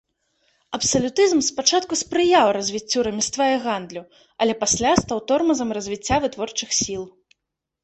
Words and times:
Абсалютызм 0.77 1.39
спачатку 1.49 1.93
спрыяў 2.03 2.47
развіццю 2.57 3.05
рамяства 3.09 3.45
і 3.57 3.61
гандлю, 3.67 4.03
але 4.45 4.53
пасля 4.65 4.97
стаў 5.03 5.17
тормазам 5.31 5.77
развіцця 5.81 6.15
вытворчых 6.27 6.69
сіл. 6.83 7.03